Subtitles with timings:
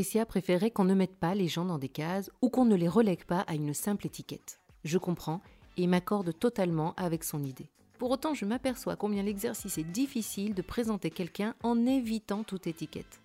[0.00, 2.88] Patricia préférait qu'on ne mette pas les gens dans des cases ou qu'on ne les
[2.88, 4.58] relègue pas à une simple étiquette.
[4.82, 5.42] Je comprends
[5.76, 7.68] et m'accorde totalement avec son idée.
[8.00, 13.20] Pour autant, je m'aperçois combien l'exercice est difficile de présenter quelqu'un en évitant toute étiquette.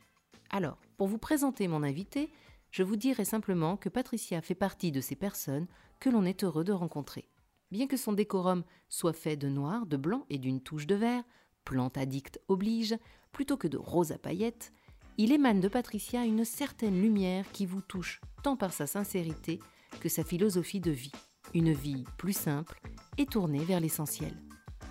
[0.50, 2.30] Alors, pour vous présenter mon invité,
[2.72, 5.68] je vous dirai simplement que Patricia fait partie de ces personnes
[6.02, 7.24] que l'on est heureux de rencontrer.
[7.72, 11.24] Bien que son décorum soit fait de noir, de blanc et d'une touche de vert,
[11.64, 12.98] plante addict oblige,
[13.32, 14.74] plutôt que de rose à paillettes,
[15.18, 19.62] il émane de Patricia une certaine lumière qui vous touche tant par sa sincérité
[20.02, 21.14] que sa philosophie de vie.
[21.54, 22.82] Une vie plus simple
[23.18, 24.36] et tournée vers l'essentiel.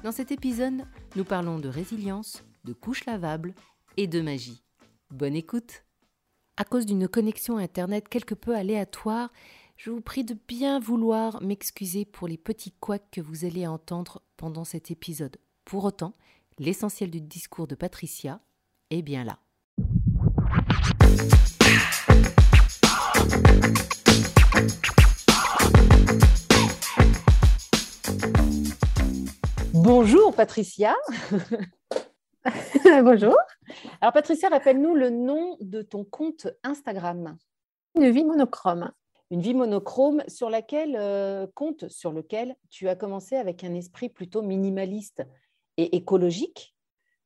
[0.04, 0.84] Dans cet épisode,
[1.16, 3.54] nous parlons de résilience, de couches lavables
[3.96, 4.62] et de magie.
[5.08, 5.82] Bonne écoute
[6.58, 9.32] À cause d'une connexion Internet quelque peu aléatoire,
[9.78, 14.20] je vous prie de bien vouloir m'excuser pour les petits couacs que vous allez entendre
[14.36, 15.38] pendant cet épisode.
[15.64, 16.12] Pour autant,
[16.58, 18.42] l'essentiel du discours de Patricia
[18.90, 19.38] est bien là.
[29.84, 30.94] Bonjour Patricia.
[33.02, 33.36] Bonjour.
[34.00, 37.36] Alors Patricia, rappelle-nous le nom de ton compte Instagram.
[37.94, 38.90] Une vie monochrome.
[39.30, 44.08] Une vie monochrome sur laquelle euh, compte sur lequel tu as commencé avec un esprit
[44.08, 45.22] plutôt minimaliste
[45.76, 46.74] et écologique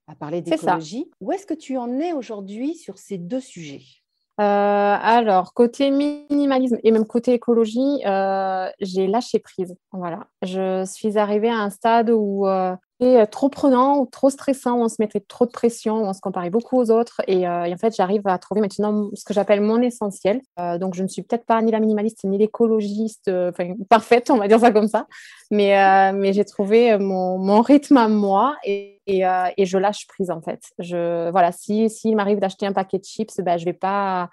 [0.09, 1.12] à parler d'écologie.
[1.20, 3.84] Où est-ce que tu en es aujourd'hui sur ces deux sujets?
[4.39, 9.77] Alors, côté minimalisme et même côté écologie, euh, j'ai lâché prise.
[9.92, 10.28] Voilà.
[10.42, 12.75] Je suis arrivée à un stade où euh,
[13.30, 16.78] trop prenant ou trop stressant, on se mettait trop de pression, on se comparait beaucoup
[16.78, 17.20] aux autres.
[17.27, 20.41] Et, en fait, j'arrive à trouver maintenant ce que j'appelle mon essentiel.
[20.80, 23.31] donc, je ne suis peut-être pas ni la minimaliste ni l'écologiste
[23.88, 25.06] parfaite, on va dire ça comme ça.
[25.50, 30.60] Mais, j'ai trouvé mon, rythme à moi et, je lâche prise en fait.
[31.31, 34.31] Voilà, si s'il m'arrive d'acheter un paquet de chips, ben, je vais pas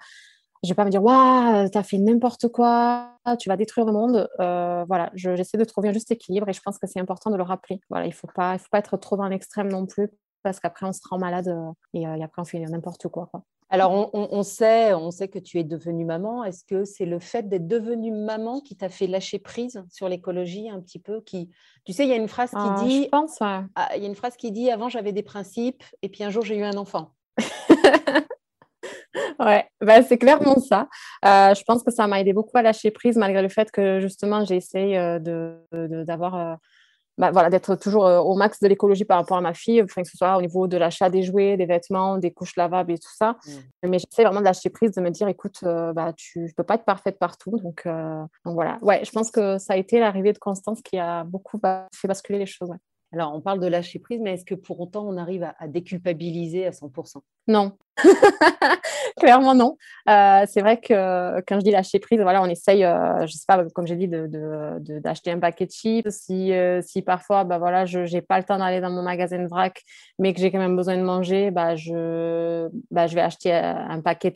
[0.62, 4.28] je vais pas me dire waouh t'as fait n'importe quoi tu vas détruire le monde
[4.40, 7.36] euh, voilà j'essaie de trouver un juste équilibre et je pense que c'est important de
[7.36, 10.10] le rappeler voilà il faut pas il faut pas être trop dans l'extrême non plus
[10.46, 13.28] parce qu'après on se rend malade euh, et, après on fait n'importe quoi,
[13.68, 16.44] Alors, on, sait, on sait que tu es devenue maman.
[16.44, 20.70] Est-ce que c'est le fait d'être devenue maman qui t'a fait lâcher prise sur l'écologie
[20.70, 21.50] un petit peu qui...
[21.84, 23.04] Tu sais, il y a une phrase qui ah, dit...
[23.04, 23.64] Je pense, ah,
[23.96, 26.44] Il y a une phrase qui dit, avant, j'avais des principes, et puis un jour,
[26.44, 27.10] j'ai eu un enfant.
[29.40, 30.88] ouais, bah, c'est clairement ça.
[31.24, 34.00] Euh, je pense que ça m'a aidé beaucoup à lâcher prise, malgré le fait que
[34.00, 35.58] justement, j'ai essayé euh, de,
[36.04, 36.54] d'avoir, euh,
[37.18, 40.08] bah, voilà, d'être toujours au max de l'écologie par rapport à ma fille, enfin, que
[40.08, 43.14] ce soit au niveau de l'achat des jouets, des vêtements, des couches lavables et tout
[43.14, 43.36] ça.
[43.46, 43.88] Mm.
[43.88, 46.74] Mais j'essaie vraiment de lâcher prise, de me dire, écoute, bah, tu ne peux pas
[46.74, 47.58] être parfaite partout.
[47.58, 51.24] Donc, donc, voilà, ouais, je pense que ça a été l'arrivée de Constance qui a
[51.24, 51.60] beaucoup
[51.94, 52.70] fait basculer les choses.
[53.16, 56.66] Alors, on parle de lâcher prise, mais est-ce que pour autant on arrive à, déculpabiliser
[56.66, 57.72] à 100% Non,
[59.16, 59.78] clairement non.
[60.10, 63.46] Euh, c'est vrai que quand je dis lâcher prise, voilà, on essaye, euh, je sais
[63.48, 66.10] pas, comme j'ai dit, d'acheter un paquet de chips.
[66.10, 69.80] Si, euh, parfois, bah, je n'ai pas le temps d'aller dans mon magasin de vrac,
[70.18, 74.02] mais que j'ai quand même besoin de manger, bah, je, bah, je vais acheter un
[74.02, 74.34] paquet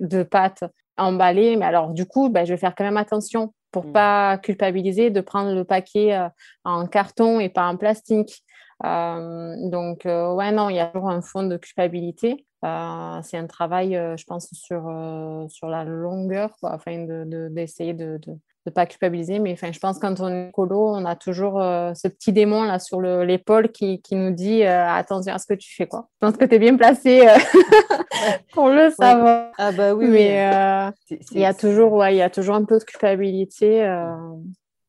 [0.00, 0.64] de pâtes
[0.96, 1.54] emballées.
[1.54, 3.92] Mais alors, du coup, je vais faire quand même attention pour mm.
[3.92, 6.30] pas culpabiliser de prendre le paquet euh,
[6.64, 8.42] en carton et pas en plastique.
[8.86, 12.46] Euh, donc, euh, ouais, non, il y a toujours un fond de culpabilité.
[12.62, 14.82] c'est un travail, je pense, sur,
[15.50, 17.04] sur la longueur, afin
[17.50, 18.32] d'essayer de, de
[18.70, 19.38] pas culpabiliser.
[19.38, 22.62] Mais enfin, je pense quand on est écolo, on a toujours euh, ce petit démon
[22.62, 25.86] là sur l'épaule qui, qui, nous dit euh, attention à ce que tu fais.
[25.86, 26.08] Quoi.
[26.20, 27.34] Je pense que tu es bien placé euh,
[28.52, 29.52] pour le savoir.
[29.58, 30.08] Ah bah oui.
[30.08, 33.84] Mais il y a toujours, ouais, il y a toujours un peu de culpabilité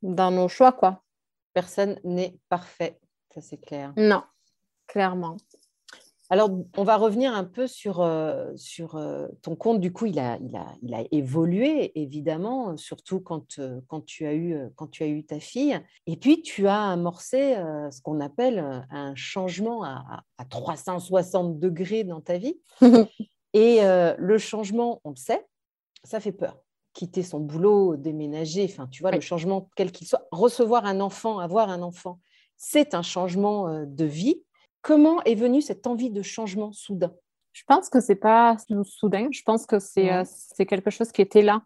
[0.01, 1.03] dans nos choix, quoi.
[1.53, 2.99] Personne n'est parfait,
[3.33, 3.91] ça c'est clair.
[3.97, 4.21] Non,
[4.87, 5.37] clairement.
[6.29, 9.79] Alors, on va revenir un peu sur, euh, sur euh, ton compte.
[9.79, 14.25] Du coup, il a, il a, il a évolué, évidemment, surtout quand, euh, quand, tu
[14.25, 15.79] as eu, quand tu as eu ta fille.
[16.05, 17.55] Et puis, tu as amorcé
[17.91, 22.59] ce qu'on appelle un changement à, à, 360 degrés dans ta vie.
[23.53, 25.47] Et le changement, on le sait,
[26.03, 26.57] ça fait peur.
[26.93, 31.39] Quitter son boulot, déménager, enfin, tu vois, le changement, quel qu'il soit, recevoir un enfant,
[31.39, 32.19] avoir un enfant,
[32.57, 34.43] c'est un changement de vie
[34.81, 37.13] Comment est venue cette envie de changement soudain?
[37.57, 39.27] Je pense que c'est pas soudain.
[39.31, 41.63] Je pense que c'est c'est quelque chose qui était là,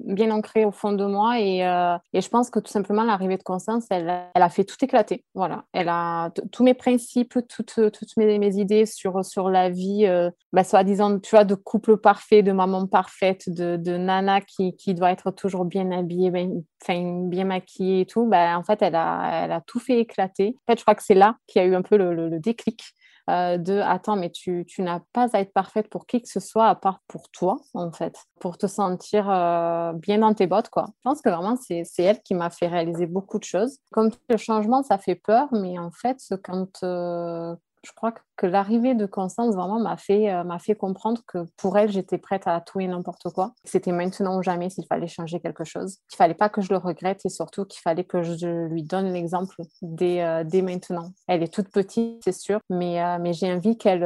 [0.00, 1.38] bien ancré au fond de moi.
[1.38, 4.82] Et, et je pense que tout simplement, l'arrivée de Constance, elle, elle, a fait tout
[4.82, 5.26] éclater.
[5.34, 5.64] Voilà.
[5.74, 10.08] Elle a tous mes principes, toutes, toutes mes, mes, idées sur, sur la vie,
[10.54, 14.94] bah, soi-disant, tu vois, de couple parfait, de maman parfaite, de, de nana qui, qui,
[14.94, 16.48] doit être toujours bien habillée, bien,
[16.88, 18.26] bien maquillée et tout.
[18.26, 20.56] Bah, en fait, elle a, elle a tout fait éclater.
[20.56, 22.38] En fait, je crois que c'est là qu'il y a eu un peu le, le,
[22.38, 22.82] déclic.
[23.28, 26.40] Euh, de attends, mais tu, tu n'as pas à être parfaite pour qui que ce
[26.40, 30.70] soit à part pour toi, en fait, pour te sentir euh, bien dans tes bottes,
[30.70, 30.86] quoi.
[30.88, 33.78] Je pense que vraiment, c'est elle qui m'a fait réaliser beaucoup de choses.
[33.92, 37.54] Comme le changement, ça fait peur, mais en fait, quand, euh,
[37.84, 41.90] je crois que l'arrivée de Constance vraiment m'a fait, euh, fait comprendre que pour elle,
[41.90, 43.52] j'étais prête à tout et n'importe quoi.
[43.64, 45.98] C'était maintenant ou jamais s'il fallait changer quelque chose.
[46.08, 49.12] Qu'il fallait pas que je le regrette et surtout qu'il fallait que je lui donne
[49.12, 51.12] l'exemple dès, euh, dès maintenant.
[51.26, 53.98] Elle est toute petite, c'est sûr, mais, euh, mais j'ai envie qu'elle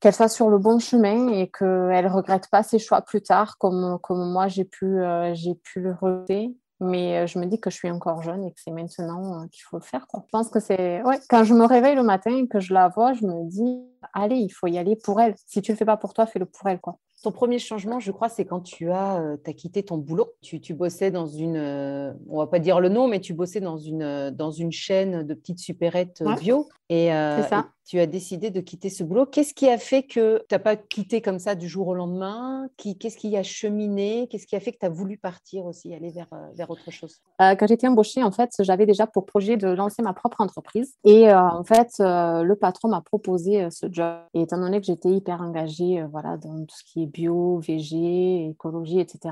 [0.00, 3.98] qu'elle soit sur le bon chemin et qu'elle regrette pas ses choix plus tard comme,
[4.02, 5.00] comme moi j'ai pu,
[5.34, 8.52] j'ai pu le regretter mais euh, je me dis que je suis encore jeune et
[8.52, 10.06] que c'est maintenant euh, qu'il faut le faire.
[10.14, 11.02] Je pense que c'est.
[11.28, 13.80] Quand je me réveille le matin et que je la vois, je me dis
[14.14, 15.34] allez, il faut y aller pour elle.
[15.46, 16.80] Si tu le fais pas pour toi, fais-le pour elle.
[17.22, 20.32] Ton premier changement, je crois, c'est quand tu as, euh, as quitté ton boulot.
[20.40, 23.60] Tu, tu bossais dans une, euh, on va pas dire le nom, mais tu bossais
[23.60, 26.66] dans une, euh, dans une chaîne de petites supérettes bio.
[26.92, 27.10] Et,
[27.48, 27.68] ça.
[27.86, 29.24] tu as décidé de quitter ce boulot.
[29.24, 32.66] Qu'est-ce qui a fait que tu n'as pas quitté comme ça du jour au lendemain?
[32.76, 34.26] Qu'est-ce qui a cheminé?
[34.28, 37.20] Qu'est-ce qui a fait que tu as voulu partir aussi, aller vers, vers autre chose?
[37.38, 40.96] Quand j'étais embauchée, en fait, j'avais déjà pour projet de lancer ma propre entreprise.
[41.04, 44.16] Et en fait, le patron m'a proposé ce job.
[44.34, 48.48] Et étant donné que j'étais hyper engagée voilà, dans tout ce qui est bio, végé,
[48.48, 49.30] écologie, etc.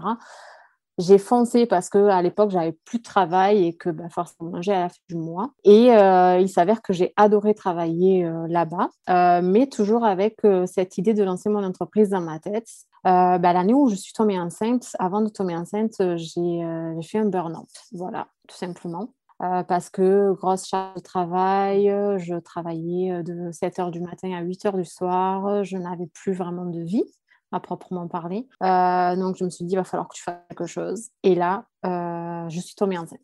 [0.98, 4.72] J'ai foncé parce que à l'époque j'avais plus de travail et que bah, forcément j'ai
[4.72, 5.52] à la fin du mois.
[5.62, 10.98] Et euh, il s'avère que j'ai adoré travailler euh, là-bas, euh, mais toujours avec cette
[10.98, 12.68] idée de lancer mon entreprise dans ma tête.
[13.04, 16.60] Bah, l'année où je suis tombée enceinte, avant de tomber enceinte, j'ai
[17.02, 19.14] fait un burn-out, voilà, tout simplement.
[19.38, 21.86] Parce que grosse charge de travail,
[22.18, 26.32] je travaillais de 7 heures du matin à 8 heures du soir, je n'avais plus
[26.32, 27.04] vraiment de vie
[27.52, 28.46] à proprement parler.
[28.62, 31.08] Euh, donc je me suis dit, il va falloir que tu fasses quelque chose.
[31.22, 33.20] Et là, euh, je suis tombée enceinte.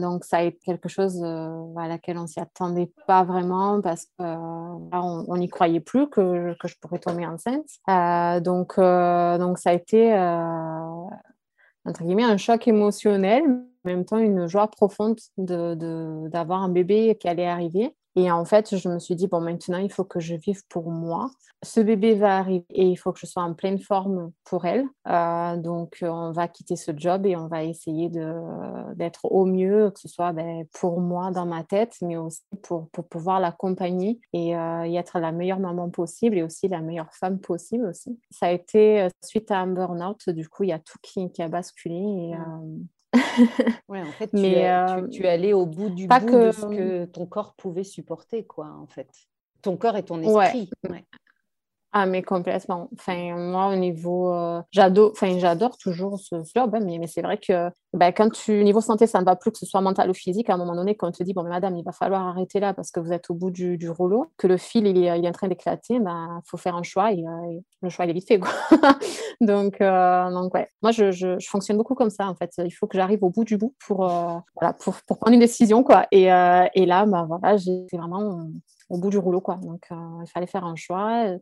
[0.00, 5.36] donc ça a été quelque chose à laquelle on s'y attendait pas vraiment parce qu'on
[5.36, 7.68] n'y croyait plus que, je pourrais tomber enceinte.
[8.44, 10.14] donc, donc ça a été
[11.86, 13.44] entre guillemets un choc émotionnel
[13.84, 17.94] en même temps une joie profonde d'avoir de, d'avoir un bébé qui allait arriver.
[18.16, 20.90] Et en fait, je me suis dit, bon, maintenant, il faut que je vive pour
[20.90, 21.30] moi.
[21.62, 24.84] Ce bébé va arriver et il faut que je sois en pleine forme pour elle.
[25.08, 28.10] Euh, donc, on va quitter ce job et on va essayer
[28.94, 32.88] d'être au mieux, que ce soit ben, pour moi dans ma tête, mais aussi pour,
[32.90, 37.12] pour pouvoir l'accompagner et, euh, y être la meilleure maman possible et aussi la meilleure
[37.14, 38.18] femme possible aussi.
[38.30, 41.32] Ça a été euh, suite à un burn-out, du coup, il y a tout qui,
[41.32, 42.34] qui a basculé et,
[43.88, 47.04] ouais, en fait, tu, es, euh, tu, allé au bout du bout de ce que
[47.06, 49.08] ton corps pouvait supporter, quoi, en fait.
[49.62, 50.70] Ton corps et ton esprit.
[50.88, 51.04] Ouais.
[51.96, 52.88] Ah, mais complètement.
[52.98, 54.34] Enfin, moi, au niveau.
[54.34, 58.30] Euh, j'adore, enfin, j'adore toujours ce job, hein, mais, mais c'est vrai que ben, quand
[58.30, 58.64] tu.
[58.64, 60.74] Niveau santé, ça ne va plus, que ce soit mental ou physique, à un moment
[60.74, 62.98] donné, quand on te dit, bon, mais madame, il va falloir arrêter là parce que
[62.98, 65.32] vous êtes au bout du, du rouleau, que le fil, il est, il est en
[65.32, 68.26] train d'éclater, il ben, faut faire un choix et euh, le choix, il est vite
[68.26, 68.50] fait, quoi.
[69.40, 70.68] donc, euh, donc, ouais.
[70.82, 72.50] Moi, je, je, fonctionne beaucoup comme ça, en fait.
[72.58, 75.84] Il faut que j'arrive au bout du bout pour, voilà, pour, pour, prendre une décision,
[75.84, 76.08] quoi.
[76.10, 78.48] Et, et là, ben, voilà, j'étais vraiment
[78.90, 79.60] au bout du rouleau, quoi.
[79.62, 81.36] Donc, il fallait faire un choix.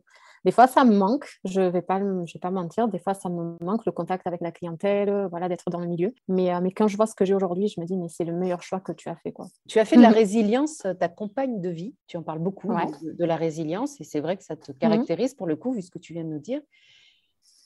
[0.45, 3.13] Des fois, ça me manque, je ne vais, pas, je vais pas mentir, des fois,
[3.13, 6.13] ça me manque le contact avec la clientèle, voilà, d'être dans le milieu.
[6.27, 8.25] Mais, euh, mais quand je vois ce que j'ai aujourd'hui, je me dis, mais c'est
[8.25, 9.31] le meilleur choix que tu as fait.
[9.31, 9.47] Quoi.
[9.67, 13.25] Tu as fait de la résilience ta compagne de vie, tu en parles beaucoup de,
[13.25, 15.99] la résilience, et c'est vrai que ça te caractérise pour le coup, vu ce que
[15.99, 16.61] tu viens de nous dire.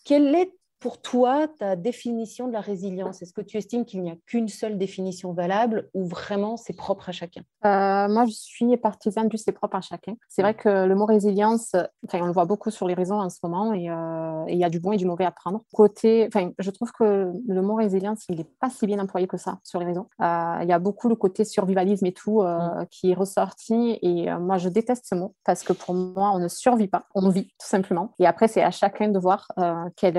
[0.06, 3.22] Quelle est pour toi ta définition de la résilience?
[3.22, 7.10] Est-ce que tu estimes qu'il n'y a qu'une seule définition valable ou vraiment c'est propre
[7.10, 7.42] à chacun?
[7.66, 10.16] Euh, Moi, je suis partisane du c'est propre à chacun.
[10.30, 11.76] C'est vrai que le mot résilience,
[12.14, 14.70] on le voit beaucoup sur les réseaux en ce moment euh, et il y a
[14.70, 15.62] du bon et du mauvais à prendre.
[15.74, 16.30] Côté,
[16.60, 19.80] je trouve que le mot résilience, il n'est pas si bien employé que ça sur
[19.80, 20.10] les réseaux.
[20.22, 22.86] Euh, il y a beaucoup le côté survivalisme et tout mm.
[22.90, 26.48] qui est ressorti et moi, je déteste ce mot parce que pour moi, on ne
[26.48, 28.14] survit pas, on vit tout simplement.
[28.20, 29.48] Et après, c'est à chacun de voir
[29.96, 30.18] quel,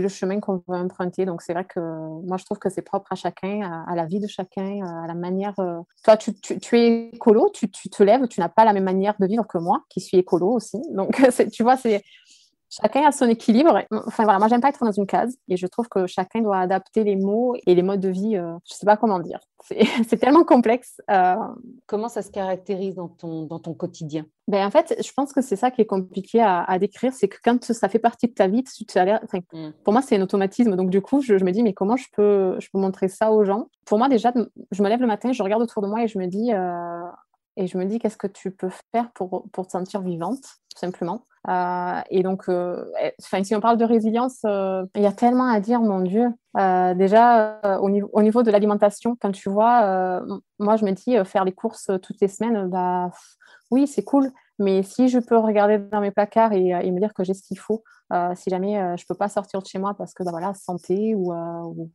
[0.00, 1.24] le chemin qu'on veut emprunter.
[1.24, 4.20] Donc, c'est vrai que moi, je trouve que c'est propre à chacun, à, la vie
[4.20, 5.54] de chacun, à la manière.
[5.58, 8.84] Euh, toi, tu, tu, es écolo, tu, tu, te lèves, tu n'as pas la même
[8.84, 10.80] manière de vivre que moi, qui suis écolo aussi.
[10.90, 11.16] Donc,
[11.52, 12.02] tu vois, c'est.
[12.70, 13.82] Chacun a son équilibre.
[13.90, 16.58] Enfin voilà, moi j'aime pas être dans une case et je trouve que chacun doit
[16.58, 18.36] adapter les mots et les modes de vie.
[18.36, 19.40] Je je sais pas comment dire.
[20.08, 21.00] C'est tellement complexe.
[21.10, 21.34] Euh.
[21.86, 24.24] Comment ça se caractérise dans ton, dans ton quotidien?
[24.48, 27.12] Ben, En fait, je pense que c'est ça qui est compliqué à, décrire.
[27.12, 29.72] C'est que quand ça fait partie de ta vie, tu mmh.
[29.84, 30.76] pour moi, c'est un automatisme.
[30.76, 33.44] Donc, du coup, je, me dis, mais comment je peux, je peux montrer ça aux
[33.44, 33.68] gens?
[33.84, 34.32] Pour moi, déjà,
[34.70, 37.08] je me lève le matin, je regarde autour de moi et je me dis, euh,
[37.56, 40.78] et je me dis qu'est-ce que tu peux faire pour, pour te sentir vivante, tout
[40.78, 41.24] simplement?
[41.48, 42.84] Euh, et donc, euh,
[43.18, 46.28] si on parle de résilience, euh, il y a tellement à dire, mon Dieu.
[46.54, 50.22] déjà, au niveau, au, niveau, de l'alimentation, quand tu vois,
[50.58, 53.10] moi, je me dis, faire les courses toutes les semaines, bah,
[53.70, 54.30] oui, c'est cool.
[54.58, 57.42] Mais si je peux regarder dans mes placards et, et me dire que j'ai ce
[57.42, 57.82] qu'il faut,
[58.34, 61.14] si jamais je ne peux pas sortir de chez moi parce que bah, voilà, santé
[61.14, 61.90] ou, ou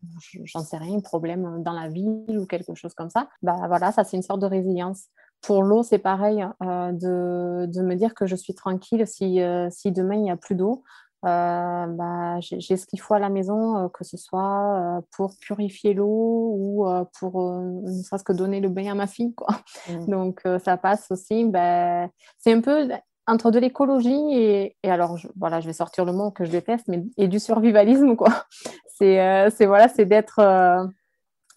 [0.46, 4.04] j'en sais rien, problème dans la ville ou quelque chose comme ça, bah, voilà, ça
[4.04, 5.10] c'est une sorte de résilience.
[5.46, 9.70] Pour l'eau, c'est pareil, euh, de, de, me dire que je suis tranquille si, euh,
[9.70, 10.84] si demain il n'y a plus d'eau.
[11.24, 16.52] Euh, bah, j'ai ce qu'il faut à la maison, que ce soit pour purifier l'eau
[16.56, 16.86] ou
[17.20, 19.34] pour ne serait-ce que donner le bain à ma fille.
[19.36, 19.56] Quoi.
[19.90, 20.06] Mmh.
[20.08, 21.46] Donc ça passe aussi.
[21.46, 22.08] Bah,
[22.40, 22.90] c'est un peu
[23.28, 26.52] entre de l'écologie et, et, alors je, voilà, je vais sortir le mot que je
[26.52, 28.16] déteste, mais et du survivalisme.
[28.98, 30.40] C'est voilà, c'est d'être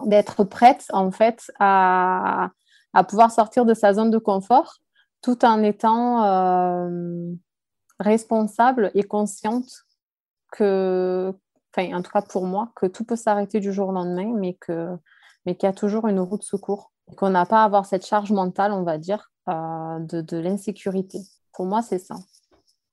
[0.04, 2.50] d'être prête en fait à,
[2.99, 4.78] à pouvoir sortir de sa zone de confort
[5.23, 7.33] tout en étant euh,
[8.00, 9.85] responsable et consciente
[10.50, 11.33] que,
[11.73, 14.55] enfin, en tout cas pour moi, que tout peut s'arrêter du jour au lendemain, mais
[14.55, 14.97] que
[15.47, 18.05] mais qu'il y a toujours une route de secours, qu'on n'a pas à avoir cette
[18.05, 21.21] charge mentale, on va dire, euh, de, de l'insécurité.
[21.52, 22.17] Pour moi, c'est ça.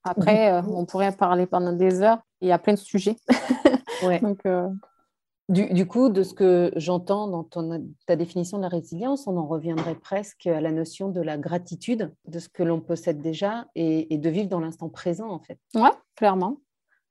[0.03, 2.19] Après, euh, on pourrait parler pendant des heures.
[2.41, 3.17] Il y a plein de sujets.
[4.03, 4.19] Ouais.
[4.21, 4.43] Donc,
[5.47, 7.47] du, coup, de ce que j'entends dans
[8.07, 12.11] ta définition de la résilience, on en reviendrait presque à la notion de la gratitude
[12.27, 15.59] de ce que l'on possède déjà et, de vivre dans l'instant présent, en fait.
[15.75, 16.57] Oui, clairement.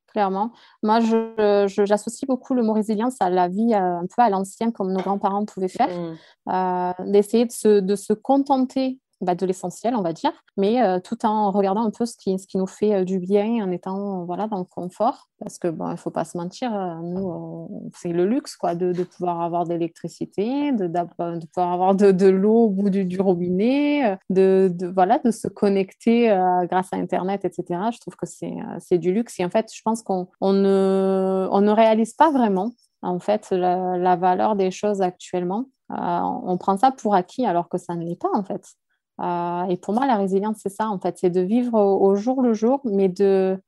[0.09, 0.53] Clairement.
[0.83, 4.93] Moi, j'associe beaucoup le mot résilience à la vie euh, un peu à l'ancien, comme
[4.93, 6.53] nos grands-parents pouvaient faire, mmh.
[6.53, 11.27] euh, d'essayer de de se contenter bah, de l'essentiel, on va dire, mais euh, tout
[11.27, 14.25] en regardant un peu ce qui, ce qui nous fait euh, du bien, en étant
[14.25, 15.29] voilà, dans le confort.
[15.41, 18.93] Parce que bon, ne faut pas se mentir, euh, nous, c'est le luxe quoi, de,
[18.93, 23.05] de pouvoir avoir de l'électricité, de, de, pouvoir avoir de, de l'eau au bout du,
[23.05, 26.27] du robinet, de, de, voilà, de se connecter
[26.71, 27.81] grâce à Internet, etc.
[27.93, 29.39] Je trouve que c'est du luxe.
[29.41, 32.71] Et en fait, je pense qu'on on ne, on ne réalise pas vraiment
[33.03, 35.67] en fait la valeur des choses actuellement.
[35.91, 38.65] on prend ça pour acquis alors que ça ne l'est pas en fait.
[39.21, 42.43] Euh, et pour moi, la résilience, c'est ça, en fait, c'est de vivre au, jour
[42.43, 43.59] le jour, mais de,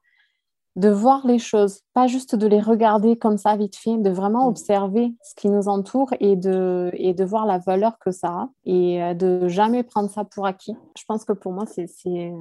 [0.75, 4.47] de voir les choses, pas juste de les regarder comme ça vite fait, de vraiment
[4.47, 4.49] mm.
[4.49, 8.49] observer ce qui nous entoure et de, et de voir la valeur que ça a
[8.65, 10.77] et euh, de jamais prendre ça pour acquis.
[10.99, 12.33] Je pense que pour moi, c'est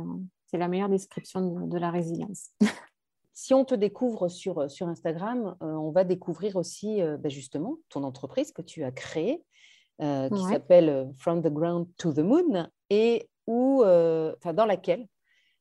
[0.53, 2.49] la meilleure description de, la résilience.
[3.33, 8.03] si on te découvre sur, sur Instagram, euh, on va découvrir aussi ben justement ton
[8.03, 9.43] entreprise que tu as créée.
[9.99, 15.07] Qui s'appelle From the Ground to the Moon et où, euh, dans laquelle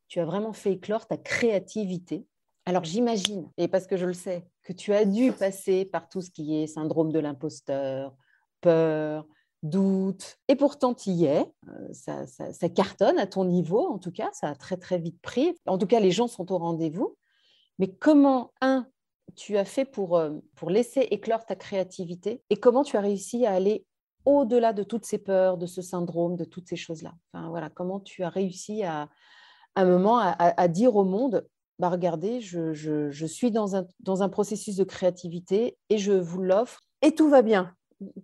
[0.09, 2.27] tu as vraiment fait éclore ta créativité.
[2.67, 6.23] Alors j'imagine, et parce que je le sais, que tu as dû passer par tout
[6.23, 8.15] ce qui est syndrome de l'imposteur,
[8.61, 9.27] peur,
[9.63, 14.13] doute, et pourtant tu y es, euh, ça, ça, cartonne à ton niveau, en tout
[14.13, 15.55] cas, ça a très très vite pris.
[15.67, 17.17] En tout cas, les gens sont au rendez-vous.
[17.79, 18.87] Mais comment, un,
[19.37, 23.47] tu as fait pour, euh, pour laisser éclore ta créativité et comment tu as réussi
[23.47, 23.85] à aller
[24.25, 28.23] au-delà de toutes ces peurs, de ce syndrome, de toutes ces choses-là voilà, Comment tu
[28.23, 29.09] as réussi à,
[29.77, 31.47] un moment à, dire au monde,
[31.79, 36.81] bah, regardez, je, suis dans un, dans un, processus de créativité et je vous l'offre
[37.03, 37.75] et tout va bien,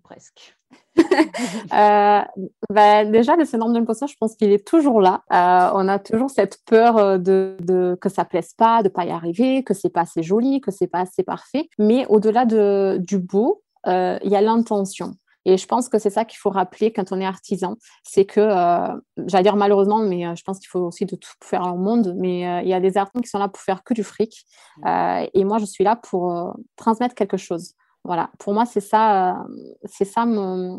[0.02, 0.56] presque.
[0.98, 2.22] euh,
[2.70, 5.22] bah, déjà, le syndrome d'imposteur, je pense qu'il est toujours là.
[5.32, 9.04] Euh, on a toujours cette peur euh, de, de, que ça plaise pas, de pas
[9.04, 11.68] y arriver, que c'est pas assez joli, que c'est pas assez parfait.
[11.78, 15.14] Mais au-delà de, du beau, il y a l'intention.
[15.44, 18.40] Et je pense que c'est ça qu'il faut rappeler quand on est artisan, c'est que,
[18.40, 18.94] euh,
[19.26, 22.14] j'allais dire malheureusement, mais euh, je pense qu'il faut aussi de tout faire au monde,
[22.16, 24.44] mais euh, il y a des artisans qui sont là pour faire que du fric.
[24.78, 25.26] Mmh.
[25.34, 27.74] et moi, je suis là pour transmettre quelque chose.
[28.04, 29.44] Voilà, pour moi, c'est ça,
[29.84, 30.78] c'est ça mon,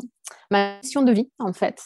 [0.50, 1.80] ma mission de vie, en fait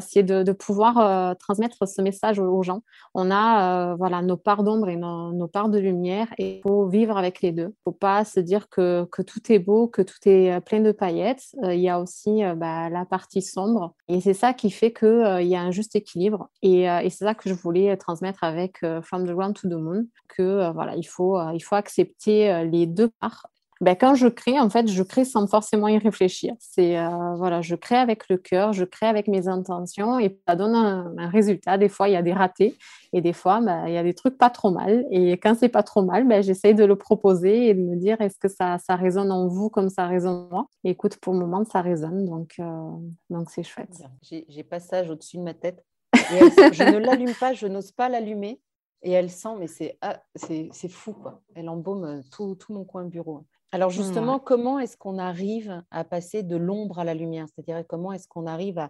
[0.00, 2.82] c'est de, pouvoir euh, transmettre ce message aux, gens.
[3.14, 6.86] On a euh, voilà, nos parts d'ombre et nos, parts de lumière et il faut
[6.86, 7.62] vivre avec les deux.
[7.62, 10.60] Il ne faut pas se dire que, que, tout est beau, que tout est euh,
[10.60, 11.44] plein de paillettes.
[11.64, 15.56] il y a aussi bah, la partie sombre et c'est ça qui fait qu'il y
[15.56, 16.48] a un juste équilibre.
[16.62, 20.72] Et, c'est ça que je voulais transmettre avec From the Ground to the Moon, que
[20.72, 23.46] voilà, il faut, il faut accepter les deux parts
[23.82, 26.54] ben, quand je crée, en fait, je crée sans forcément y réfléchir.
[26.60, 30.54] C'est euh, voilà, je crée avec le cœur, je crée avec mes intentions et ça
[30.54, 31.78] donne un, résultat.
[31.78, 32.76] Des fois, il y a des ratés
[33.12, 35.04] et des fois, ben, il y a des trucs pas trop mal.
[35.10, 38.20] Et quand c'est pas trop mal, ben, j'essaye de le proposer et de me dire
[38.20, 40.66] est-ce que ça, ça résonne en vous comme ça résonne en moi?
[40.84, 42.64] Écoute, pour le moment, ça résonne, donc euh,
[43.30, 44.00] donc c'est chouette.
[44.22, 45.84] J'ai passage au-dessus de ma tête.
[46.14, 48.60] je ne l'allume pas, je n'ose pas l'allumer.
[49.02, 50.22] Et elle sent, mais c'est ah,
[50.88, 51.42] fou, quoi.
[51.54, 53.44] Elle embaume tout, tout mon coin bureau.
[53.72, 57.46] Alors justement, comment est-ce qu'on arrive à passer de l'ombre à la lumière?
[57.48, 58.86] C'est-à-dire comment est-ce qu'on arrive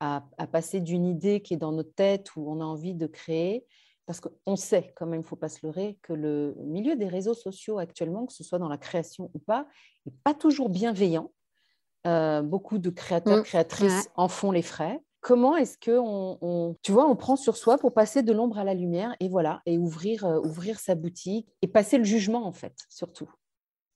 [0.00, 3.66] à, passer d'une idée qui est dans notre tête où on a envie de créer?
[4.06, 7.06] Parce qu'on sait, quand même, il ne faut pas se leurrer, que le milieu des
[7.06, 9.68] réseaux sociaux actuellement, que ce soit dans la création ou pas,
[10.06, 11.30] n'est pas toujours bienveillant.
[12.06, 15.00] Euh, beaucoup de créateurs, mmh, créatrices en font les frais.
[15.22, 18.64] Comment est-ce que on, tu vois, on prend sur soi pour passer de l'ombre à
[18.64, 22.52] la lumière et voilà, et ouvrir, euh, ouvrir sa boutique et passer le jugement en
[22.52, 23.30] fait, surtout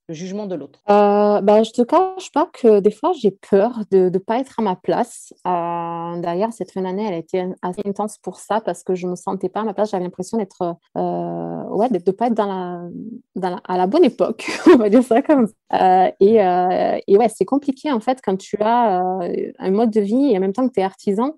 [0.09, 3.81] le jugement de l'autre euh, bah, Je te cache pas que des fois, j'ai peur
[3.91, 5.33] de ne pas être à ma place.
[5.47, 9.07] Euh, D'ailleurs, cette fin d'année, elle a été assez intense pour ça parce que je
[9.07, 9.91] ne me sentais pas à ma place.
[9.91, 12.91] J'avais l'impression d'être, euh, ouais, de ne pas être dans
[13.35, 16.07] la, à la bonne époque, on va dire ça comme ça.
[16.07, 19.01] Euh, et, euh, et, ouais, c'est compliqué en fait quand tu as
[19.59, 21.35] un mode de vie et en même temps que tu es artisan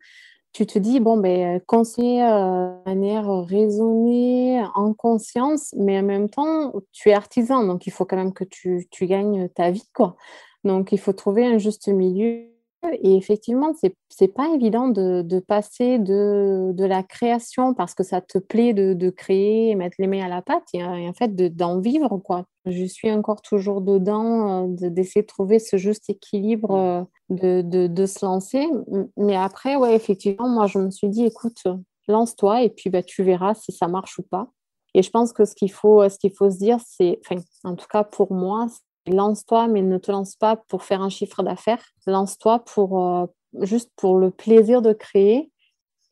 [0.52, 6.28] tu te dis, bon, ben, conseiller euh, de manière raisonnée, en conscience, mais en même
[6.28, 9.88] temps, tu es artisan, donc il faut quand même que tu, tu gagnes ta vie,
[9.94, 10.16] quoi.
[10.64, 12.57] Donc, il faut trouver un juste milieu.
[13.02, 18.02] Et effectivement, c'est n'est pas évident de, de passer de, de, la création parce que
[18.02, 21.12] ça te plaît de, de créer et mettre les mains à la pâte et, en
[21.12, 22.44] fait d'en vivre, quoi.
[22.66, 27.86] Je suis encore toujours dedans, euh, d'essayer de trouver ce juste équilibre euh, de, de,
[27.86, 28.66] de, se lancer.
[29.16, 31.62] Mais après, ouais, effectivement, moi, je me suis dit, écoute,
[32.08, 34.48] lance-toi et puis bah, tu verras si ça marche ou pas.
[34.94, 37.20] Et je pense que ce qu'il faut, ce qu'il faut se dire, c'est,
[37.64, 38.66] en tout cas pour moi,
[39.08, 41.82] lance-toi, mais ne te lance pas pour faire un chiffre d'affaires.
[42.06, 43.26] Lance-toi pour euh,
[43.60, 45.50] juste pour le plaisir de créer.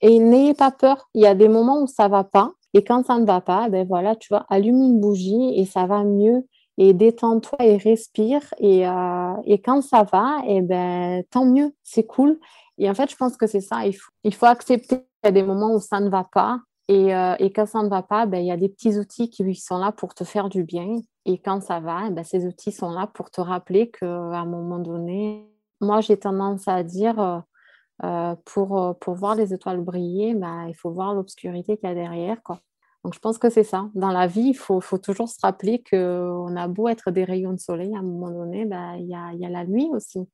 [0.01, 1.09] Et n'ayez pas peur.
[1.15, 2.53] Il y a des moments où ça va pas.
[2.75, 5.87] Et quand ça ne va pas, ben voilà, tu vois, allume une bougie et ça
[5.87, 6.45] va mieux
[6.79, 8.43] et détends-toi et respire.
[8.59, 12.39] Et, euh, et, quand ça va, et eh ben, tant mieux, c'est cool.
[12.79, 13.87] Et en fait, je pense que c'est ça.
[13.87, 16.61] Il faut, il faut accepter qu'il y a des moments où ça ne va pas.
[16.89, 19.29] Et, euh, et quand ça ne va pas, ben, il y a des petits outils
[19.29, 20.97] qui sont là pour te faire du bien.
[21.25, 24.79] Et quand ça va, ben, ces outils sont là pour te rappeler qu'à un moment
[24.79, 25.51] donné,
[25.81, 27.45] moi, j'ai tendance à dire,
[28.05, 31.95] euh, pour, pour voir les étoiles briller, ben, il faut voir l'obscurité qu'il y a
[31.95, 32.43] derrière.
[32.43, 32.61] Quoi.
[33.03, 33.89] Donc, je pense que c'est ça.
[33.95, 37.61] Dans la vie, il faut, toujours se rappeler qu'on a beau être des rayons de
[37.61, 40.29] soleil, à un moment donné, bah, il y, a, y a la nuit aussi.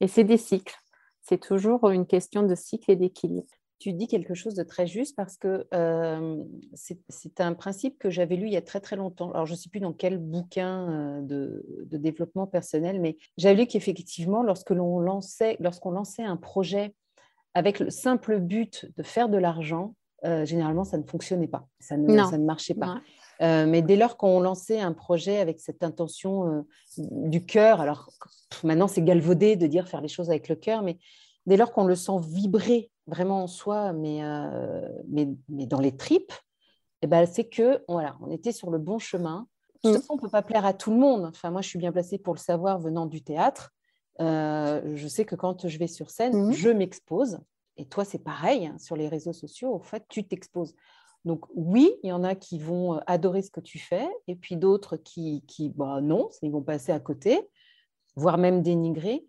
[0.00, 0.76] Et c'est des cycles.
[1.22, 3.46] C'est toujours une question de cycle et d'équilibre.
[3.78, 6.42] Tu dis quelque chose de très juste parce que euh,
[6.74, 9.30] c'est un principe que j'avais lu il y a très très longtemps.
[9.32, 13.66] Alors je ne sais plus dans quel bouquin de, de développement personnel, mais j'avais lu
[13.66, 16.94] qu'effectivement, lorsque l'on lançait, lorsqu'on lançait un projet
[17.54, 21.96] avec le simple but de faire de l'argent, euh, généralement, ça ne fonctionnait pas, ça
[21.96, 23.00] ne, ça ne marchait pas.
[23.40, 26.62] Euh, mais dès lors qu'on lançait un projet avec cette intention euh,
[26.98, 28.10] du cœur, alors
[28.64, 30.98] maintenant c'est galvaudé de dire faire les choses avec le cœur, mais
[31.46, 34.20] dès lors qu'on le sent vibrer vraiment en soi, mais,
[35.08, 36.32] mais, mais, dans les tripes,
[37.02, 39.46] eh ben, c'est que voilà, on était sur le bon chemin.
[39.82, 41.24] De toute façon, on ne peut pas plaire à tout le monde.
[41.24, 43.72] Enfin, moi, je suis bien placée pour le savoir venant du théâtre.
[44.18, 46.52] je sais que quand je vais sur scène, mm.
[46.52, 47.38] je m'expose.
[47.78, 50.74] Et toi, c'est pareil, hein, sur les réseaux sociaux, en fait, tu t'exposes.
[51.24, 54.34] Donc oui, il y en a qui vont euh, adorer ce que tu fais, et
[54.34, 57.40] puis d'autres qui, qui bah, non, ils vont passer à côté,
[58.16, 59.24] voire même dénigrer.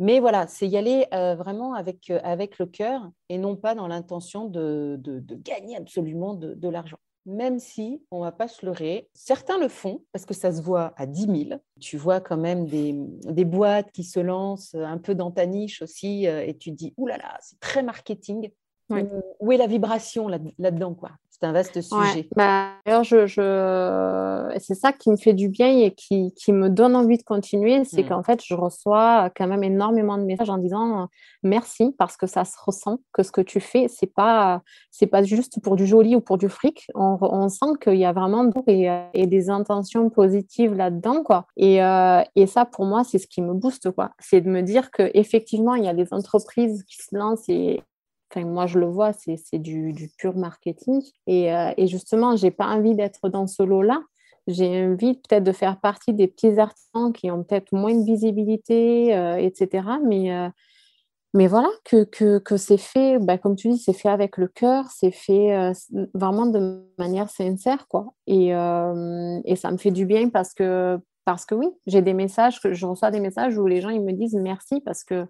[0.00, 3.74] Mais voilà, c'est y aller euh, vraiment avec, euh, avec le cœur et non pas
[3.74, 4.98] dans l'intention de,
[5.44, 9.10] gagner absolument de, l'argent même si on va pas se leurrer.
[9.12, 11.60] Certains le font parce que ça se voit à 10 000.
[11.78, 16.26] Tu vois quand même des, boîtes qui se lancent un peu dans ta niche aussi
[16.26, 18.50] euh, et tu te dis, oulala, c'est très marketing.
[19.40, 21.10] Où est la vibration là-dedans quoi?
[21.40, 22.28] C'est un vaste sujet.
[22.36, 24.54] Bah, d'ailleurs, je, je...
[24.58, 27.82] c'est ça qui me fait du bien et qui, qui me donne envie de continuer,
[27.84, 28.08] c'est mm.
[28.08, 31.08] qu'en fait, je reçois quand même énormément de messages en disant
[31.42, 35.22] merci parce que ça se ressent que ce que tu fais, c'est pas c'est pas
[35.22, 36.86] juste pour du joli ou pour du fric.
[36.94, 41.46] On, on sent qu'il y a vraiment et, et, des intentions positives là-dedans, quoi.
[41.56, 44.10] Et, euh, et ça, pour moi, c'est ce qui me booste, quoi.
[44.18, 47.82] C'est de me dire que effectivement, il y a des entreprises qui se lancent et,
[48.36, 51.02] moi, je le vois, c'est du, du, pur marketing.
[51.26, 54.00] Et, euh, justement, je n'ai pas envie d'être dans ce lot-là.
[54.46, 59.14] J'ai envie peut-être de faire partie des petits artisans qui ont peut-être moins de visibilité,
[59.14, 59.84] euh, etc.
[60.04, 60.48] Mais, euh,
[61.34, 64.48] mais voilà, que, que, que c'est fait, bah, comme tu dis, c'est fait avec le
[64.48, 65.72] cœur, c'est fait
[66.14, 67.86] vraiment de manière sincère.
[67.88, 68.06] Quoi.
[68.26, 72.58] Et, et ça me fait du bien parce que Parce que oui, j'ai des messages,
[72.64, 75.26] je reçois des messages où les gens ils me disent merci parce que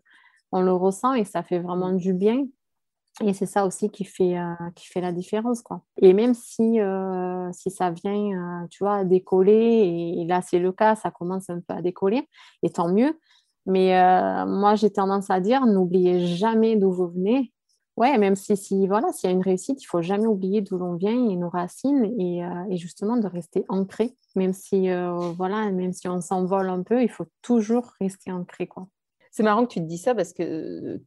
[0.52, 2.46] on le ressent et ça fait vraiment du bien.
[3.22, 5.61] Et c'est ça aussi qui fait, euh, qui fait la différence.
[5.62, 5.83] Quoi.
[5.98, 10.59] Et même si, euh, si ça vient, euh, tu vois, à décoller, et, là c'est
[10.59, 12.28] le cas, ça commence un peu à décoller,
[12.62, 13.18] et tant mieux.
[13.66, 13.92] Mais
[14.46, 17.52] moi j'ai tendance à dire, n'oubliez jamais d'où vous venez.
[17.96, 20.78] Ouais, même si, si voilà, s'il y a une réussite, il faut jamais oublier d'où
[20.78, 24.16] l'on vient et nos racines et, et, justement de rester ancré.
[24.37, 24.88] Même si,
[25.37, 28.66] voilà, même si on s'envole un peu, il faut toujours rester ancré.
[28.66, 28.88] Quoi.
[29.31, 31.01] C'est marrant que tu te dis ça parce que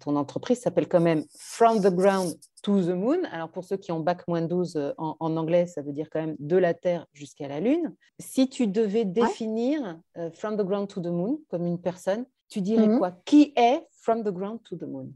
[0.00, 3.18] ton entreprise s'appelle quand même From the Ground to the Moon.
[3.32, 6.20] Alors pour ceux qui ont bac moins 12 euh, en, anglais, ça veut dire quand
[6.20, 7.92] même de la Terre jusqu'à la Lune.
[8.20, 12.60] Si tu devais définir euh, From the Ground to the Moon comme une personne, tu
[12.60, 12.98] dirais mhm.
[12.98, 13.10] quoi?
[13.24, 15.12] Qui est From the Ground to the Moon?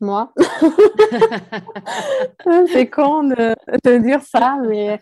[0.00, 0.32] Moi.
[2.72, 4.98] c'est con de, de, dire ça, mais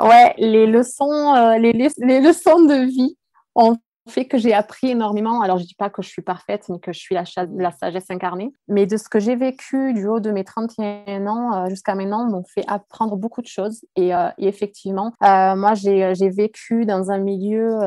[0.00, 3.16] ouais, les leçons, euh, les, les, leçons de vie
[3.54, 3.76] ont
[4.10, 5.40] fait que j'ai appris énormément.
[5.40, 7.24] Alors, je ne dis pas que je suis parfaite, ni que je suis la,
[7.56, 11.54] la sagesse incarnée, mais de ce que j'ai vécu du haut de mes 31 ans
[11.54, 13.84] euh, jusqu'à maintenant m'ont fait apprendre beaucoup de choses.
[13.96, 17.78] Et, euh, effectivement, euh, moi, j'ai vécu dans un milieu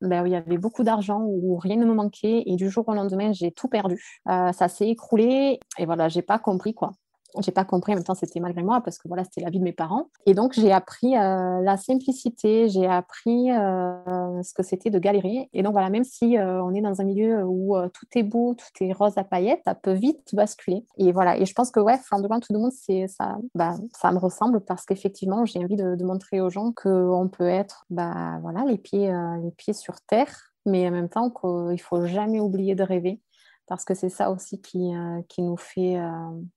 [0.00, 2.88] ben, où il y avait beaucoup d'argent, où rien ne me manquait, et du jour
[2.88, 4.20] au lendemain, j'ai tout perdu.
[4.26, 6.92] ça s'est écroulé, et voilà, j'ai pas compris quoi
[7.42, 9.58] j'ai pas compris, en même temps c'était malgré moi parce que voilà c'était la vie
[9.58, 10.08] de mes parents.
[10.26, 15.48] Et donc j'ai appris euh, la simplicité, j'ai appris euh, ce que c'était de galérer.
[15.52, 18.54] Et donc voilà, même si euh, on est dans un milieu où tout est beau,
[18.54, 20.84] tout est rose à paillettes, ça peut vite basculer.
[20.98, 23.74] Et voilà, et je pense que ouais, the Ground tout le monde, c'est ça, bah,
[23.98, 28.38] ça me ressemble parce qu'effectivement j'ai envie de, montrer aux gens qu'on peut être, bah
[28.42, 29.10] voilà, les pieds,
[29.42, 33.20] les pieds sur terre, mais en même temps qu'il faut jamais oublier de rêver
[33.66, 36.10] parce que c'est ça aussi qui, euh, qui nous fait euh,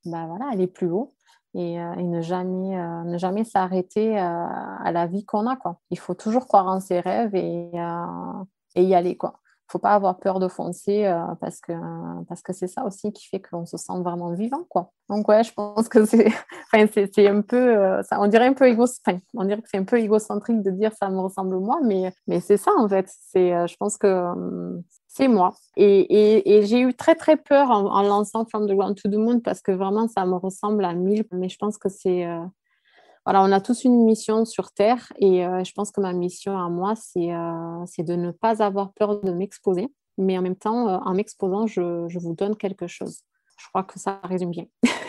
[0.05, 1.13] bah, voilà, aller plus haut
[1.53, 5.55] et, euh, ne jamais, ne jamais s'arrêter à la vie qu'on a.
[5.55, 5.79] Quoi.
[5.89, 7.71] Il faut toujours croire en ses rêves et,
[8.75, 9.17] et y aller.
[9.17, 9.39] Quoi
[9.69, 11.73] faut pas avoir peur de foncer parce que
[12.29, 15.43] parce que c'est ça aussi qui fait qu'on se sent vraiment vivant quoi donc ouais
[15.43, 16.27] je pense que c'est
[16.73, 18.85] enfin c'est un peu ça on dirait un peu égo
[19.33, 22.39] on dirait que c'est un peu égocentrique de dire ça me ressemble moi mais mais
[22.39, 24.33] c'est ça en fait c'est je pense que
[25.17, 25.55] c'est moi.
[25.75, 29.61] Et, j'ai eu très très peur en, lançant From the Ground to the Moon parce
[29.61, 31.25] que vraiment ça me ressemble à mille.
[31.31, 32.25] Mais je pense que c'est.
[32.25, 32.45] Euh,
[33.25, 36.57] voilà, on a tous une mission sur Terre et euh, je pense que ma mission
[36.57, 39.87] à moi, euh, c'est de ne pas avoir peur de m'exposer.
[40.19, 43.19] Mais en même temps, en m'exposant, je, je vous donne quelque chose.
[43.59, 44.65] Je crois que ça résume bien.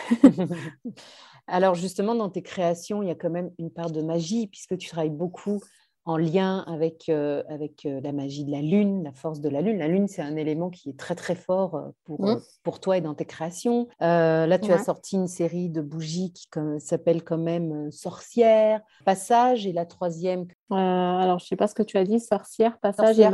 [1.47, 4.77] Alors justement, dans tes créations, il y a quand même une part de magie puisque
[4.77, 5.61] tu travailles beaucoup
[6.09, 9.61] en lien avec, euh, avec euh, la magie de la lune, la force de la
[9.61, 9.77] lune.
[9.77, 12.41] La lune, c'est un élément qui est très très fort euh, pour, mmh.
[12.63, 13.87] pour toi et dans tes créations.
[13.99, 16.47] là, tu as sorti une série de bougies qui
[16.79, 20.47] s'appelle quand même Sorcière, Passage et la troisième.
[20.71, 23.29] alors, je ne sais pas ce que tu as dit, Sorcière, Passage et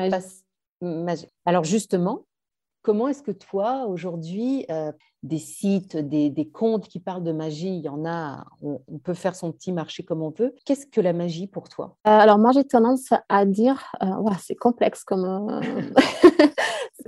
[0.82, 1.28] magie.
[1.46, 2.26] Alors justement,
[2.86, 4.92] Comment est-ce que toi, aujourd'hui, euh,
[5.24, 9.36] des sites, des, comptes qui parlent de magie, il y en a, on, peut faire
[9.36, 10.54] son petit marché comme on peut.
[10.66, 11.98] Qu'est-ce que la magie pour toi?
[12.06, 15.62] Euh, Alors moi, j'ai tendance à dire, euh, c'est complexe comme...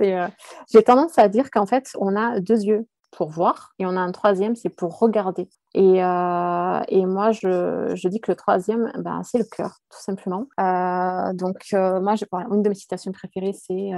[0.00, 4.00] j'ai tendance à dire qu'en fait, on a deux yeux pour voir et on a
[4.00, 5.48] un troisième, c'est pour regarder.
[5.74, 10.00] Et, euh, et moi, je, je, dis que le troisième, ben, c'est le cœur, tout
[10.00, 10.46] simplement.
[10.60, 12.14] Euh, donc, euh, moi,
[12.50, 13.90] une de mes citations préférées, c'est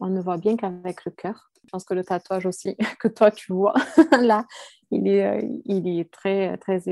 [0.00, 1.50] On ne voit bien qu'avec le cœur.
[1.64, 3.74] Je pense que le tatouage aussi, que toi, tu vois,
[4.20, 4.44] là,
[4.90, 6.88] il est, il est très, très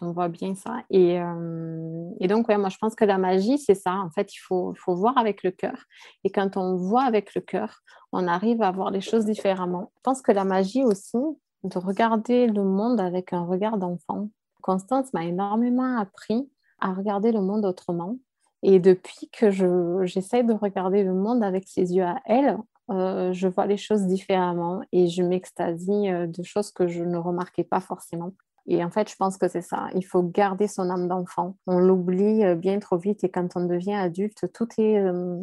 [0.00, 0.82] on voit bien ça.
[0.90, 3.94] Et, euh, et donc, ouais, moi, je pense que la magie, c'est ça.
[3.94, 5.84] En fait, il faut, faut voir avec le cœur.
[6.24, 7.80] Et quand on voit avec le cœur,
[8.12, 9.90] on arrive à voir les choses différemment.
[9.96, 11.18] Je pense que la magie aussi,
[11.64, 14.28] de regarder le monde avec un regard d'enfant.
[14.62, 16.48] Constance m'a énormément appris
[16.80, 18.16] à regarder le monde autrement.
[18.62, 19.50] Et depuis que
[20.04, 22.58] j'essaie de regarder le monde avec ses yeux à elle,
[22.90, 27.16] euh, je vois les choses différemment et je m'extasie euh, de choses que je ne
[27.16, 28.32] remarquais pas forcément.
[28.68, 29.88] Et en fait, je pense que c'est ça.
[29.94, 31.56] Il faut garder son âme d'enfant.
[31.66, 34.98] On l'oublie euh, bien trop vite et quand on devient adulte, tout est...
[34.98, 35.38] Euh,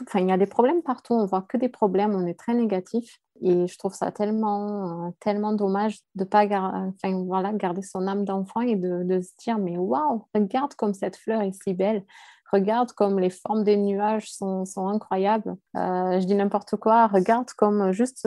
[0.00, 1.12] enfin, il y a des problèmes partout.
[1.12, 2.14] On voit que des problèmes.
[2.14, 3.20] On est très négatif.
[3.42, 8.24] Et je trouve ça tellement, euh, tellement dommage de pas enfin, voilà, garder son âme
[8.24, 12.04] d'enfant et de, se dire, mais waouh, regarde comme cette fleur est si belle.
[12.50, 15.54] Regarde comme les formes des nuages sont incroyables.
[15.74, 17.06] je dis n'importe quoi.
[17.06, 18.26] Regarde comme juste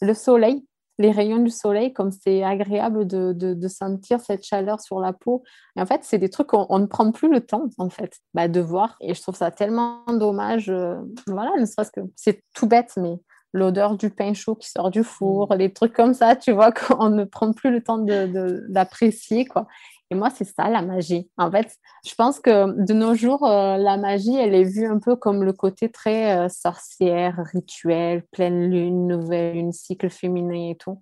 [0.00, 0.66] le soleil
[0.98, 5.42] les rayons du soleil, comme c'est agréable de, de, sentir cette chaleur sur la peau.
[5.76, 8.48] Et en fait, c'est des trucs qu'on ne prend plus le temps, en fait, bah,
[8.48, 8.96] de voir.
[9.00, 10.70] Et je trouve ça tellement dommage.
[10.70, 13.18] Euh, voilà, ne serait-ce que c'est tout bête, mais
[13.52, 15.72] l'odeur du pain chaud qui sort du four, les mm.
[15.72, 19.66] trucs comme ça, tu vois, qu'on ne prend plus le temps d'apprécier, quoi.
[20.10, 21.30] Et moi, c'est ça la magie.
[21.38, 24.98] En fait, je pense que de nos jours, euh, la magie, elle est vue un
[24.98, 30.76] peu comme le côté très euh, sorcière, rituel, pleine lune, nouvelle lune, cycle féminin et
[30.76, 31.00] tout.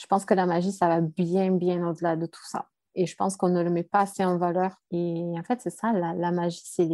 [0.00, 2.66] Je pense que la magie, ça va bien, bien au-delà de tout ça.
[2.96, 4.72] Et je pense qu'on ne le met pas assez en valeur.
[4.90, 6.88] Et en fait, c'est ça, la, magie, c'est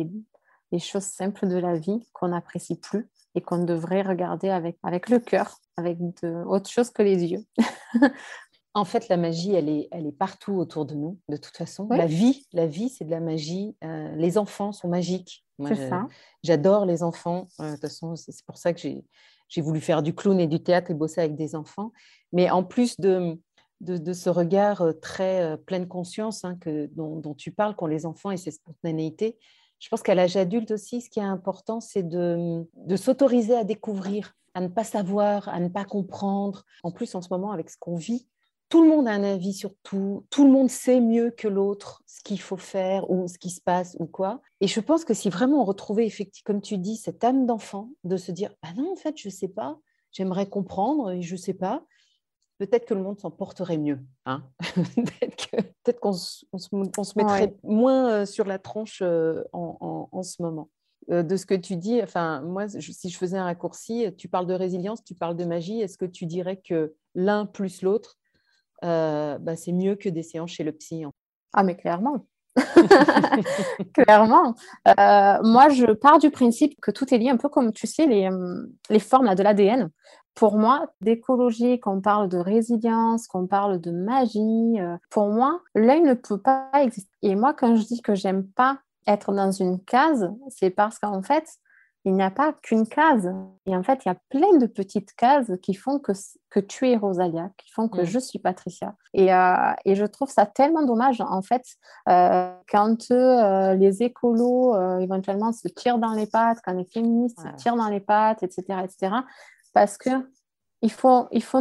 [0.70, 5.08] les, choses simples de la vie qu'on n'apprécie plus et qu'on devrait regarder avec, avec
[5.08, 7.44] le cœur, avec autre chose que les yeux.
[8.72, 11.88] En fait, la magie, elle est, elle est partout autour de nous, de toute façon.
[11.90, 13.76] La vie, la vie, c'est de la magie.
[13.82, 15.44] Euh, les enfants sont magiques.
[15.66, 16.06] C'est ça.
[16.44, 17.48] J'adore les enfants.
[17.58, 20.62] Euh, de toute façon, c'est pour ça que j'ai voulu faire du clown et du
[20.62, 21.92] théâtre et bosser avec des enfants.
[22.32, 23.36] Mais en plus de,
[23.80, 28.30] de, ce regard euh, très pleine conscience hein, que, dont, tu parles, qu'ont les enfants
[28.30, 29.36] et ces spontanéités,
[29.80, 33.64] je pense qu'à l'âge adulte aussi, ce qui est important, c'est de, de s'autoriser à
[33.64, 36.64] découvrir, à ne pas savoir, à ne pas comprendre.
[36.84, 38.28] En plus, en ce moment, avec ce qu'on vit,
[38.70, 42.02] tout le monde a un avis sur tout, tout le monde sait mieux que l'autre
[42.06, 44.40] ce qu'il faut faire ou ce qui se passe ou quoi.
[44.60, 47.90] Et je pense que si vraiment on retrouvait, effectivement, comme tu dis, cette âme d'enfant,
[48.04, 49.78] de se dire, ah non, en fait, je ne sais pas,
[50.12, 51.84] j'aimerais comprendre et je ne sais pas,
[52.58, 53.98] peut-être que le monde s'en porterait mieux.
[54.24, 54.44] Hein
[54.76, 56.46] peut-être qu'on se,
[57.16, 60.70] mettrait moins euh, sur la tranche euh, en, ce moment.
[61.10, 64.46] Euh, de ce que tu dis, enfin, moi, si je faisais un raccourci, tu parles
[64.46, 68.19] de résilience, tu parles de magie, est-ce que tu dirais que l'un plus l'autre,
[68.84, 71.04] euh, bah, c'est mieux que des séances chez le psy.
[71.52, 72.26] Ah, mais clairement.
[73.94, 74.54] clairement.
[74.88, 78.06] Euh, moi, je pars du principe que tout est lié, un peu comme, tu sais,
[78.06, 79.90] les, euh, les formes de l'ADN.
[80.34, 84.78] Pour moi, d'écologie, qu'on parle de résilience, qu'on parle de magie,
[85.10, 87.10] pour moi, l'œil ne peut pas exister.
[87.22, 91.22] Et moi, quand je dis que j'aime pas être dans une case, c'est parce qu'en
[91.22, 91.44] fait,
[92.04, 93.30] il n'y a pas qu'une case.
[93.66, 96.12] Et en fait, il y a plein de petites cases qui font que,
[96.48, 98.06] que tu es Rosalia, qui font que mm.
[98.06, 98.94] je suis Patricia.
[99.12, 101.62] Et, euh, et, je trouve ça tellement dommage, en fait,
[102.08, 107.62] euh, quand euh, les écolos éventuellement se tirent dans les pattes, quand les féministes se
[107.62, 109.16] tirent dans les pattes, etc., etc.,
[109.74, 110.10] parce que
[110.82, 111.60] il faut, il faut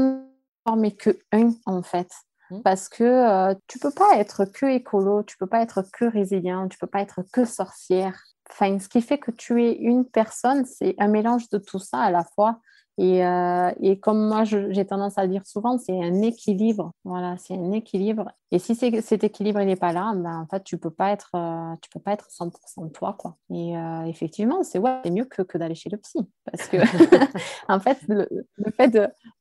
[0.65, 2.09] former que un, en fait.
[2.49, 2.61] Mm.
[2.61, 6.77] Parce que tu peux pas être que écolo, tu peux pas être que résilient, tu
[6.77, 10.95] peux pas être que sorcière Enfin, ce qui fait que tu es une personne, c'est
[10.97, 12.59] un mélange de tout ça à la fois.
[12.99, 16.91] Et, euh, et comme moi, j'ai tendance à le dire souvent, c'est un équilibre.
[17.05, 18.29] Voilà, c'est un équilibre.
[18.51, 21.75] Et si cet équilibre n'est pas là, ben, en fait, tu peux pas être, euh,
[21.81, 23.37] tu peux pas être 100% toi, quoi.
[23.53, 26.75] Et euh, effectivement, c'est ouais, mieux que, que d'aller chez le psy, parce que
[27.69, 28.89] en fait, le, le fait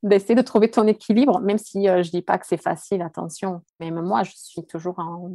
[0.04, 3.62] d'essayer de, trouver ton équilibre, même si je dis pas que c'est facile, attention.
[3.80, 5.32] Même moi, je suis toujours en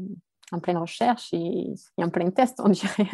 [0.53, 3.09] en pleine recherche et, en plein test, on dirait.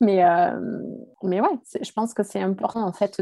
[0.00, 0.80] mais, euh,
[1.22, 3.20] mais ouais, je pense que c'est important en fait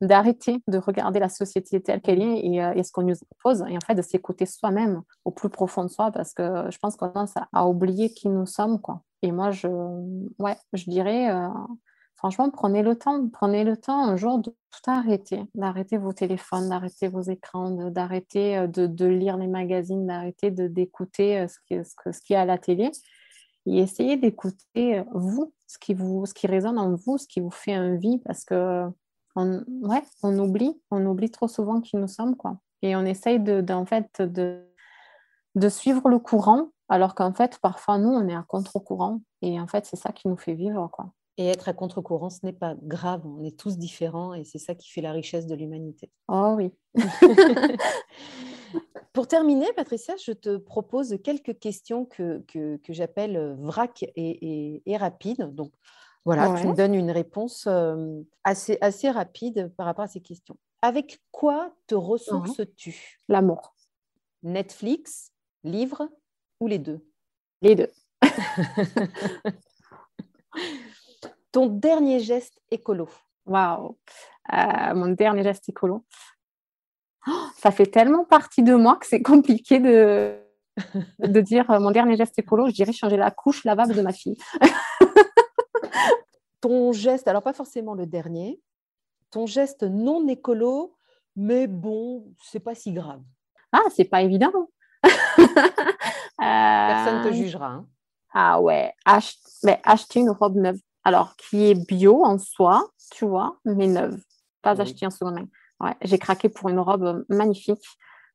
[0.00, 3.76] d'arrêter de regarder la société telle qu'elle est et, euh, ce qu'on nous impose et
[3.76, 7.12] en fait de s'écouter soi-même au plus profond de soi parce que je pense qu'on
[7.52, 8.80] a oublier qui nous sommes.
[8.80, 9.02] Quoi.
[9.22, 9.68] Et moi, je,
[10.38, 11.48] ouais, je dirais, euh,
[12.20, 16.68] franchement, prenez le temps, prenez le temps un jour de tout arrêter, d'arrêter vos téléphones,
[16.68, 22.20] d'arrêter vos écrans, d'arrêter euh, de, lire les magazines, d'arrêter d'écouter euh, ce qu'il ce
[22.20, 22.90] qui y a à la télé
[23.64, 27.40] et essayer d'écouter euh, vous, ce qui, vous, ce qui résonne en vous, ce qui
[27.40, 28.84] vous fait envie parce que
[29.34, 32.58] on, ouais, on oublie, on oublie trop souvent qui nous sommes quoi.
[32.82, 34.62] Et on essaye de, fait de,
[35.54, 39.66] de suivre le courant alors qu'en fait parfois nous on est à contre-courant et en
[39.66, 41.14] fait c'est ça qui nous fait vivre quoi.
[41.40, 44.74] Et être à contre-courant, ce n'est pas grave, on est tous différents et c'est ça
[44.74, 46.10] qui fait la richesse de l'humanité.
[46.28, 46.70] Oh oui.
[49.14, 54.96] Pour terminer, Patricia, je te propose quelques questions que, que, j'appelle euh, vrac et, et,
[54.98, 55.54] rapides.
[55.54, 55.72] Donc
[56.26, 60.58] voilà, tu me donnes une réponse euh, assez, assez rapide par rapport à ces questions.
[60.82, 63.18] Avec quoi te ressources-tu?
[63.28, 63.74] L'amour.
[64.42, 65.32] Netflix,
[65.64, 66.06] livre
[66.60, 67.02] ou les deux?
[67.62, 67.88] Les deux.
[71.52, 73.08] Ton dernier geste écolo.
[73.46, 73.98] Waouh,
[74.52, 76.04] euh, mon dernier geste écolo.
[77.26, 80.38] Oh, ça fait tellement partie de moi que c'est compliqué de,
[81.18, 82.68] de dire euh, mon dernier geste écolo.
[82.68, 84.36] Je dirais changer la couche lavable de ma fille.
[86.60, 88.60] ton geste, alors pas forcément le dernier,
[89.30, 90.96] ton geste non écolo,
[91.36, 93.22] mais bon, c'est pas si grave.
[93.72, 94.52] Ah, c'est pas évident.
[96.38, 97.68] Personne ne te euh, jugera.
[97.68, 97.86] Hein.
[98.32, 98.94] Ah ouais,
[99.64, 104.20] mais acheter une robe neuve alors qui est bio en soi, tu vois, mais neuve,
[104.62, 104.82] pas oui.
[104.82, 105.48] achetée en seconde main.
[105.80, 107.86] Ouais, j'ai craqué pour une robe magnifique,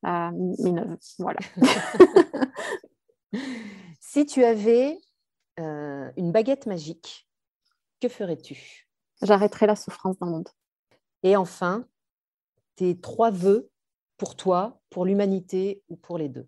[0.05, 1.39] euh, mais neuve, voilà.
[3.99, 4.97] si tu avais
[5.59, 7.27] euh, une baguette magique,
[8.01, 8.87] que ferais-tu?
[9.21, 10.49] J'arrêterais la souffrance dans le monde.
[11.23, 11.85] Et enfin,
[12.75, 13.69] tes trois vœux
[14.17, 16.47] pour toi, pour l'humanité ou pour les deux?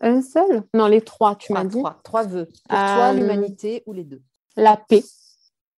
[0.00, 0.64] Un seul?
[0.74, 1.78] Non, les trois, tu m'as dit.
[1.78, 2.46] Trois, trois vœux.
[2.68, 4.22] Pour toi, Euh, l'humanité ou les deux?
[4.56, 5.04] La paix,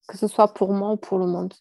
[0.06, 1.54] que ce soit pour moi ou pour le monde.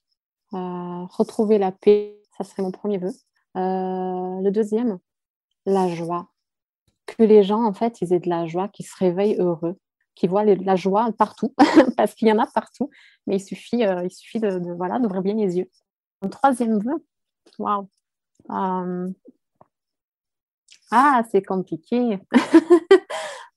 [0.53, 3.11] Euh, retrouver la paix, ça serait mon premier vœu.
[3.57, 4.99] Euh, le deuxième,
[5.65, 6.27] la joie.
[7.05, 9.77] Que les gens, en fait, ils aient de la joie, qu'ils se réveillent heureux,
[10.15, 11.53] qu'ils voient les- la joie partout,
[11.97, 12.89] parce qu'il y en a partout,
[13.27, 15.69] mais il suffit, euh, il suffit de, de, voilà, d'ouvrir bien les yeux.
[16.21, 17.05] Mon troisième vœu,
[17.59, 17.87] waouh.
[20.91, 22.19] Ah, c'est compliqué.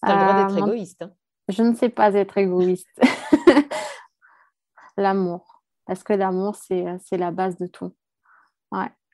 [0.05, 1.03] Tu as le droit d'être égoïste.
[1.03, 1.11] hein.
[1.49, 2.87] je ne sais pas être égoïste.
[4.97, 5.63] L'amour.
[5.87, 7.93] Parce que l'amour, c'est, euh, la base de tout.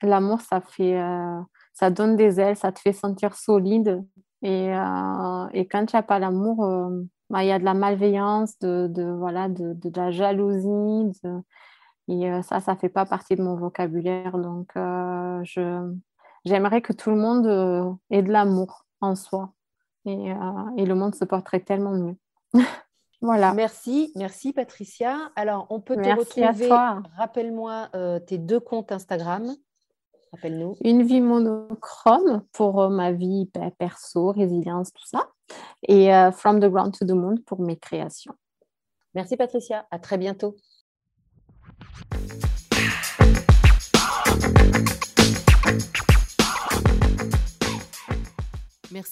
[0.01, 1.39] L'amour, ça fait, euh,
[1.73, 4.03] ça donne des ailes, ça te fait sentir solide.
[4.41, 6.57] Et, euh, et quand tu n'as pas l'amour,
[7.29, 11.11] bah, il y a de la malveillance, de, de, voilà, de, de la jalousie.
[12.09, 14.37] Et ça, ça ne fait pas partie de mon vocabulaire.
[14.37, 15.95] Donc, je,
[16.43, 19.53] j'aimerais que tout le monde ait de l'amour en soi.
[20.05, 20.31] Et,
[20.77, 22.17] et le monde se porterait tellement mieux.
[23.23, 23.53] voilà.
[23.53, 25.31] Merci, merci Patricia.
[25.37, 26.67] Alors, on peut te Merci à retrouver.
[26.67, 27.01] toi.
[27.17, 29.55] Rappelle-moi euh, tes deux comptes Instagram.
[30.33, 30.75] Rappelle-nous.
[30.83, 35.29] Une vie monochrome pour euh, ma vie ben, perso, résilience, tout ça.
[35.87, 38.33] Et euh, From the Ground to the Moon pour mes créations.
[39.15, 39.87] Merci Patricia.
[39.89, 40.57] À très bientôt.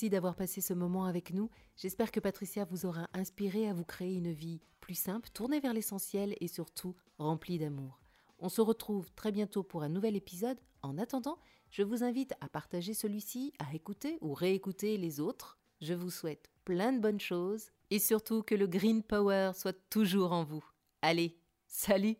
[0.10, 1.52] D'avoir passé ce moment avec nous.
[1.78, 5.74] J'espère que Patricia vous aura inspiré à vous créer une vie plus simple, tournée vers
[5.74, 8.02] l'essentiel et surtout remplie d'amour.
[8.40, 10.58] On se retrouve très bientôt pour un nouvel épisode.
[10.82, 11.38] En attendant,
[11.70, 15.60] je vous invite à partager celui-ci, à écouter ou réécouter les autres.
[15.82, 20.32] Je vous souhaite plein de bonnes choses et surtout que le Green Power soit toujours
[20.32, 20.66] en vous.
[21.04, 21.38] Allez,
[21.68, 22.18] salut